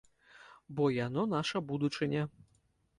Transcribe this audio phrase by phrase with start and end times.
[0.79, 2.29] Бо яно наша будучыня!